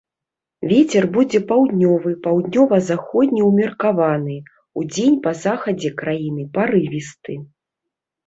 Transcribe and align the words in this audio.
Вецер 0.69 1.03
будзе 1.15 1.39
паўднёвы, 1.51 2.13
паўднёва-заходні 2.27 3.41
ўмеркаваны, 3.49 4.37
удзень 4.83 5.21
па 5.25 5.31
захадзе 5.43 5.91
краіны 6.03 6.43
парывісты. 6.59 7.33